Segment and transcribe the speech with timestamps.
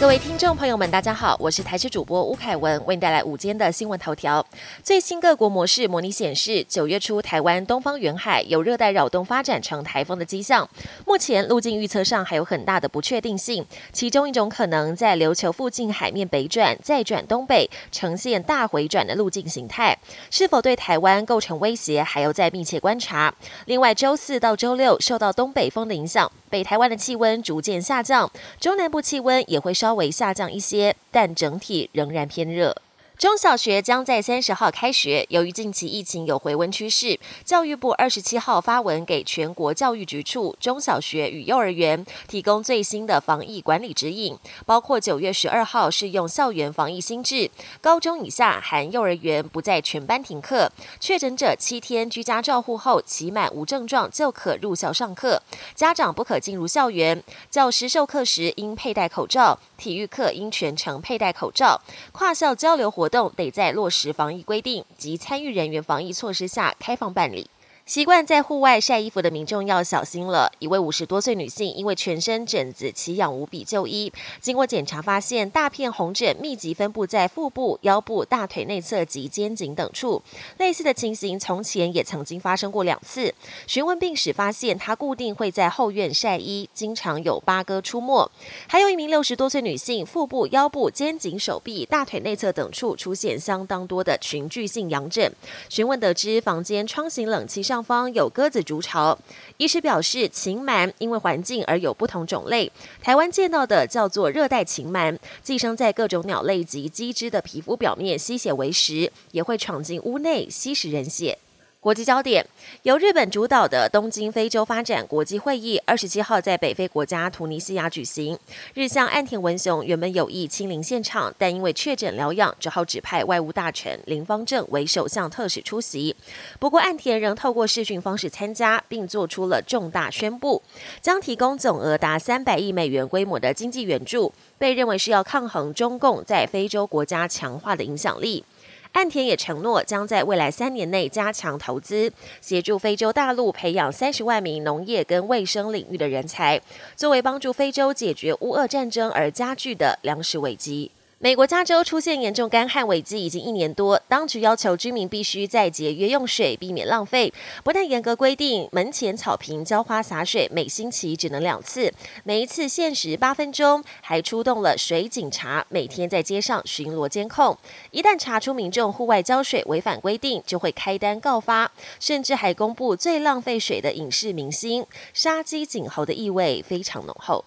[0.00, 4.44] 各位听众朋友们，大家好，我是台视主播吴凯文，为您带来午间的新闻头条。
[4.82, 10.66] 最新各国模式模拟显示，九月初台湾东方沿海有热带扰动发展成台风的迹象，
[11.04, 13.62] 目前路径预测上还有很大的不确定性。
[13.92, 19.98] 其中一种可能在琉球附近海面北转，再转东北，呈现大回转的路径形态，
[20.30, 23.34] 是否对台湾构成威胁，还要再密切观察。
[23.66, 26.32] 另外，周四到周六受到东北风的影响。
[26.48, 28.28] 北台湾的气温逐渐下降，
[28.58, 32.76] 中南部气温也会稍稍微下降一些，但整体仍然偏热。
[33.20, 35.26] 中小学将在三十号开学。
[35.28, 47.50] 由于近期疫情有回温趋势，教育部二十七号发文给全国教育局处、中小学与幼儿园提供最新的防疫管理指引，包括九月十二号适用校园防疫新制，
[47.82, 55.42] 高中以下含幼儿园不再全班停课，确诊者七天居家照护后期满无症状就可入校上课，
[55.74, 63.09] 家长不可进入校园，教师授课时应佩戴口罩，体育课应全程佩戴口罩，跨校交流活。
[63.10, 67.50] 动得在落实防疫规定及参与人员防疫措施下开放办理。
[67.86, 70.52] 习惯在户外晒衣服的民众要小心了。
[70.60, 80.22] 一位五十多岁女性因为全身疹子奇痒无比就医，经过检查发现大片红疹密集分布在腹部、腰部、大腿内侧及肩颈等处。
[80.58, 83.34] 类似的情形从前也曾经发生过两次。
[83.66, 88.30] 询问病史发现，她固定会在后院晒衣，经常有八哥出没。
[88.68, 95.34] 还有一名六十多岁女性，腹部、腰部、肩颈、手臂、大腿内侧等处出现相当多的群聚性痒疹。
[95.68, 97.79] 询问得知，房间窗型冷气上。
[97.82, 99.18] 方有鸽子筑巢，
[99.56, 102.70] 医师表示，禽螨因为环境而有不同种类。
[103.02, 111.38] 台湾见到的叫做热带禽螨，寄生在各种鸟类及鸡只的皮肤表面，吸血为食，也会闯进屋内吸食人血。
[111.82, 112.46] 国际焦点
[112.82, 118.38] 由日本主导的东京非洲发展国际会议二十七号在北非国家突尼西亚举行。
[118.74, 126.14] 日向岸田文雄原本有意亲临现场，但因为确诊疗养，只好指派外务大臣林方正为首相特使出席。
[126.58, 130.62] 不过岸田仍透过视讯方式参加，并做出了重大宣布，
[131.00, 138.44] 将提供总额达三百亿美元规模的经济援助，被认为是要抗衡中共在非洲国家强化的影响力。
[138.92, 146.60] 岸田也承诺，将在未来三年内加强投资，协助非洲大陆培养三十万名农业跟卫生领域的人才，
[146.96, 150.90] 作为帮助非洲解决乌俄战争而加剧的粮食危机。
[151.22, 157.30] 美国加州出现严重干旱危机已经一年多，当局要求居民必须在节约用水，避免浪费。
[157.62, 161.92] 不但严格规定门前草坪浇花洒水每星期只能两次，
[162.24, 167.54] 每一次限时八分钟，还出动了水警察，每天在街上巡逻监控。
[167.90, 171.70] 一旦查出民众户外浇水违反规定，就会开单告发，
[172.00, 177.44] 甚至还公布最浪费水的影视明星，杀鸡儆猴的意味非常浓厚。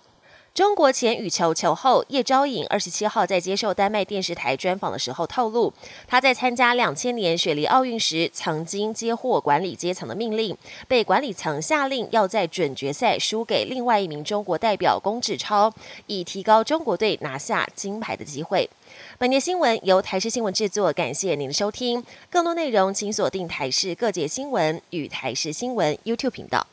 [0.54, 5.74] 中国前羽球球后叶昭颖二十七号在接受丹麦电视台专访的时候透露，
[6.08, 10.56] 她在参加两千年雪梨奥运时，曾经接获管理阶层的命令，
[10.88, 15.74] 被管理层下令要在准决赛输给另外一名中国代表龚志超，
[16.06, 18.70] 以提高中国队拿下金牌的机会。
[19.18, 22.04] 本节新闻由台视新闻制作，感谢您的收听。
[22.30, 26.68] 更多内容请锁定台视各界新闻与台视新闻 YouTube 频道。